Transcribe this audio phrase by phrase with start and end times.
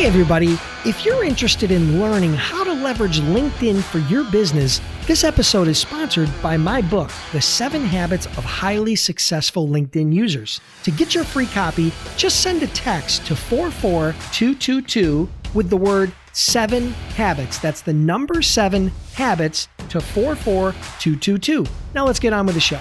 [0.00, 0.58] Hey, everybody.
[0.86, 5.78] If you're interested in learning how to leverage LinkedIn for your business, this episode is
[5.78, 10.62] sponsored by my book, The Seven Habits of Highly Successful LinkedIn Users.
[10.84, 16.92] To get your free copy, just send a text to 44222 with the word seven
[17.14, 17.58] habits.
[17.58, 21.66] That's the number seven habits to 44222.
[21.94, 22.80] Now let's get on with the show.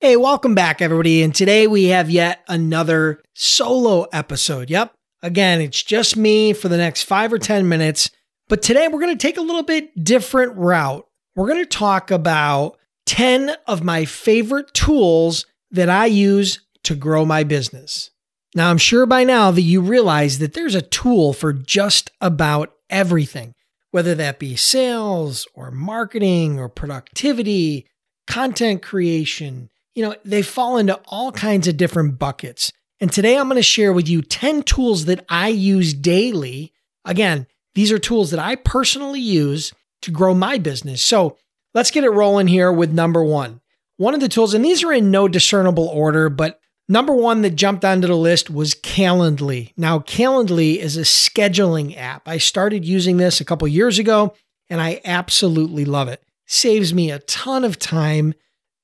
[0.00, 1.20] Hey, welcome back, everybody.
[1.22, 4.70] And today we have yet another solo episode.
[4.70, 8.10] Yep, Again, it's just me for the next five or 10 minutes.
[8.48, 11.06] But today we're going to take a little bit different route.
[11.36, 17.24] We're going to talk about 10 of my favorite tools that I use to grow
[17.24, 18.10] my business.
[18.54, 22.72] Now, I'm sure by now that you realize that there's a tool for just about
[22.88, 23.54] everything,
[23.92, 27.86] whether that be sales or marketing or productivity,
[28.26, 29.70] content creation.
[29.94, 32.72] You know, they fall into all kinds of different buckets.
[33.00, 36.72] And today I'm going to share with you 10 tools that I use daily.
[37.04, 41.02] Again, these are tools that I personally use to grow my business.
[41.02, 41.38] So
[41.72, 43.60] let's get it rolling here with number one.
[43.96, 47.56] One of the tools, and these are in no discernible order, but number one that
[47.56, 49.72] jumped onto the list was Calendly.
[49.76, 52.28] Now, Calendly is a scheduling app.
[52.28, 54.34] I started using this a couple years ago
[54.68, 56.22] and I absolutely love it.
[56.46, 58.34] Saves me a ton of time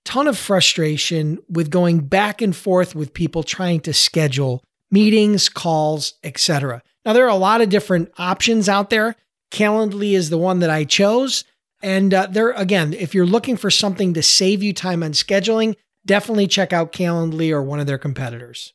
[0.07, 6.15] ton of frustration with going back and forth with people trying to schedule meetings, calls,
[6.23, 6.83] etc.
[7.05, 9.17] Now there are a lot of different options out there.
[9.51, 11.45] Calendly is the one that I chose.
[11.83, 15.75] And uh, there again, if you're looking for something to save you time on scheduling,
[16.07, 18.73] definitely check out Calendly or one of their competitors.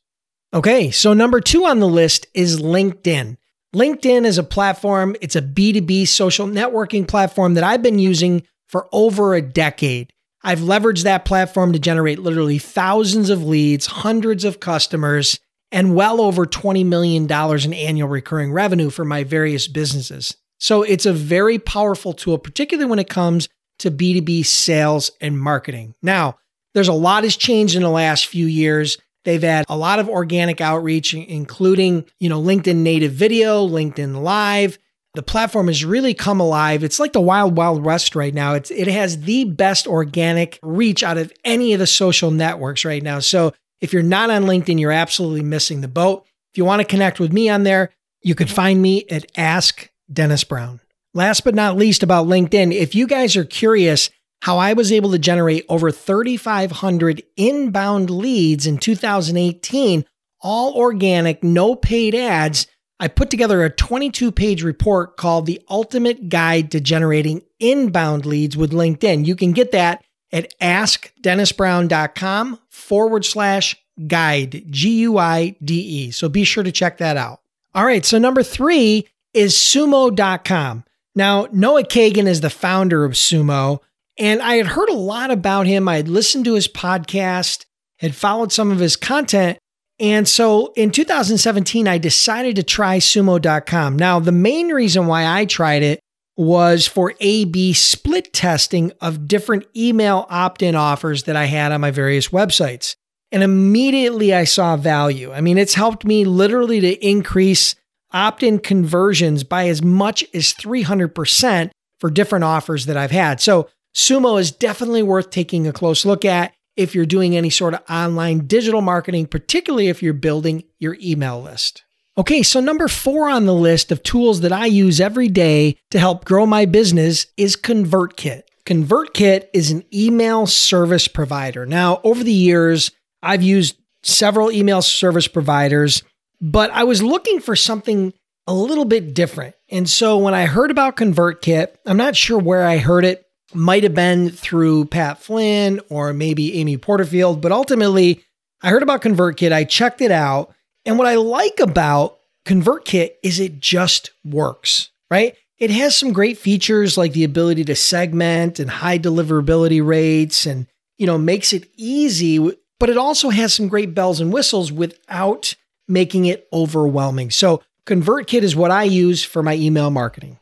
[0.54, 3.38] Okay, so number 2 on the list is LinkedIn.
[3.74, 8.86] LinkedIn is a platform, it's a B2B social networking platform that I've been using for
[8.92, 10.12] over a decade.
[10.44, 15.38] I've leveraged that platform to generate literally thousands of leads, hundreds of customers,
[15.70, 20.36] and well over $20 million in annual recurring revenue for my various businesses.
[20.58, 23.48] So it's a very powerful tool, particularly when it comes
[23.80, 25.94] to B2B sales and marketing.
[26.02, 26.38] Now,
[26.74, 28.98] there's a lot has changed in the last few years.
[29.24, 34.78] They've had a lot of organic outreach, including, you know, LinkedIn native video, LinkedIn live,
[35.14, 36.82] the platform has really come alive.
[36.82, 38.54] It's like the wild, wild west right now.
[38.54, 43.02] It's, it has the best organic reach out of any of the social networks right
[43.02, 43.18] now.
[43.18, 46.24] So if you're not on LinkedIn, you're absolutely missing the boat.
[46.52, 47.90] If you want to connect with me on there,
[48.22, 50.80] you can find me at Ask Dennis Brown.
[51.14, 54.08] Last but not least about LinkedIn, if you guys are curious
[54.40, 60.04] how I was able to generate over 3,500 inbound leads in 2018,
[60.40, 62.66] all organic, no paid ads,
[63.02, 68.56] I put together a 22 page report called The Ultimate Guide to Generating Inbound Leads
[68.56, 69.26] with LinkedIn.
[69.26, 73.76] You can get that at askdennisbrown.com forward slash
[74.06, 76.12] guide, G U I D E.
[76.12, 77.40] So be sure to check that out.
[77.74, 78.04] All right.
[78.04, 80.84] So number three is sumo.com.
[81.16, 83.80] Now, Noah Kagan is the founder of Sumo,
[84.16, 85.88] and I had heard a lot about him.
[85.88, 87.64] I had listened to his podcast,
[87.98, 89.58] had followed some of his content,
[90.02, 93.96] and so in 2017, I decided to try sumo.com.
[93.96, 96.00] Now, the main reason why I tried it
[96.36, 101.70] was for A B split testing of different email opt in offers that I had
[101.70, 102.96] on my various websites.
[103.30, 105.32] And immediately I saw value.
[105.32, 107.76] I mean, it's helped me literally to increase
[108.12, 111.70] opt in conversions by as much as 300%
[112.00, 113.40] for different offers that I've had.
[113.40, 117.74] So, Sumo is definitely worth taking a close look at if you're doing any sort
[117.74, 121.84] of online digital marketing, particularly if you're building your email list.
[122.18, 125.98] Okay, so number four on the list of tools that I use every day to
[125.98, 128.42] help grow my business is ConvertKit.
[128.66, 131.64] ConvertKit is an email service provider.
[131.64, 132.90] Now, over the years,
[133.22, 136.02] I've used several email service providers,
[136.40, 138.12] but I was looking for something
[138.46, 139.54] a little bit different.
[139.70, 143.82] And so when I heard about ConvertKit, I'm not sure where I heard it, might
[143.82, 148.24] have been through Pat Flynn or maybe Amy Porterfield, but ultimately
[148.62, 150.54] I heard about ConvertKit, I checked it out,
[150.84, 155.36] and what I like about ConvertKit is it just works, right?
[155.58, 160.66] It has some great features like the ability to segment and high deliverability rates and
[160.98, 162.38] you know makes it easy,
[162.80, 165.54] but it also has some great bells and whistles without
[165.86, 167.30] making it overwhelming.
[167.30, 170.38] So ConvertKit is what I use for my email marketing.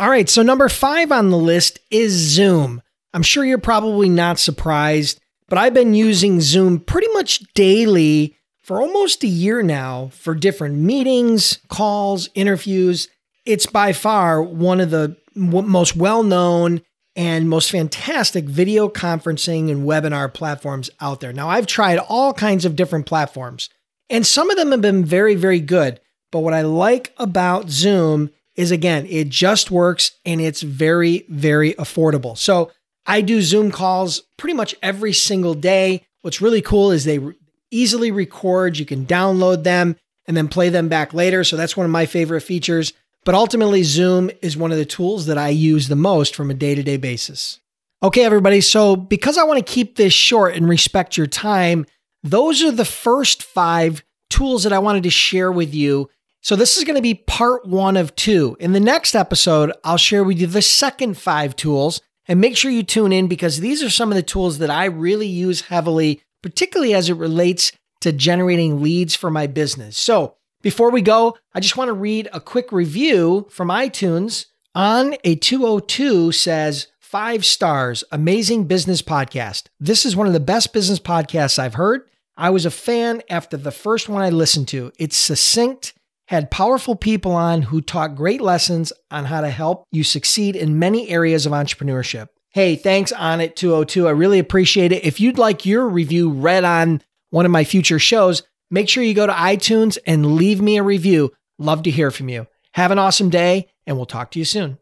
[0.00, 2.80] All right, so number five on the list is Zoom.
[3.12, 8.80] I'm sure you're probably not surprised, but I've been using Zoom pretty much daily for
[8.80, 13.08] almost a year now for different meetings, calls, interviews.
[13.44, 16.80] It's by far one of the most well known
[17.14, 21.34] and most fantastic video conferencing and webinar platforms out there.
[21.34, 23.68] Now, I've tried all kinds of different platforms,
[24.08, 26.00] and some of them have been very, very good.
[26.32, 31.72] But what I like about Zoom is again, it just works and it's very, very
[31.74, 32.36] affordable.
[32.36, 32.70] So
[33.06, 36.04] I do Zoom calls pretty much every single day.
[36.20, 37.34] What's really cool is they re-
[37.70, 39.96] easily record, you can download them
[40.26, 41.42] and then play them back later.
[41.42, 42.92] So that's one of my favorite features.
[43.24, 46.54] But ultimately, Zoom is one of the tools that I use the most from a
[46.54, 47.60] day to day basis.
[48.02, 48.60] Okay, everybody.
[48.60, 51.84] So, because I want to keep this short and respect your time,
[52.22, 56.08] those are the first five tools that I wanted to share with you.
[56.42, 58.56] So, this is going to be part one of two.
[58.60, 62.00] In the next episode, I'll share with you the second five tools.
[62.28, 64.84] And make sure you tune in because these are some of the tools that I
[64.84, 67.72] really use heavily, particularly as it relates
[68.02, 69.98] to generating leads for my business.
[69.98, 74.46] So, before we go, I just want to read a quick review from iTunes.
[74.74, 79.64] On a 202 says, Five stars, amazing business podcast.
[79.80, 82.02] This is one of the best business podcasts I've heard.
[82.36, 84.92] I was a fan after the first one I listened to.
[84.96, 85.92] It's succinct,
[86.30, 90.78] had powerful people on who taught great lessons on how to help you succeed in
[90.78, 92.28] many areas of entrepreneurship.
[92.50, 94.06] Hey, thanks on it 202.
[94.06, 95.04] I really appreciate it.
[95.04, 99.12] If you'd like your review read on one of my future shows, make sure you
[99.12, 101.32] go to iTunes and leave me a review.
[101.58, 102.46] Love to hear from you.
[102.74, 104.78] Have an awesome day, and we'll talk to you soon.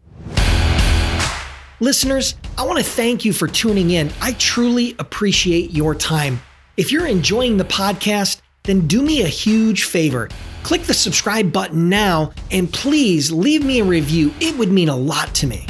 [1.80, 4.10] Listeners, I want to thank you for tuning in.
[4.20, 6.42] I truly appreciate your time.
[6.76, 10.28] If you're enjoying the podcast, then do me a huge favor.
[10.62, 14.32] Click the subscribe button now and please leave me a review.
[14.40, 15.66] It would mean a lot to me.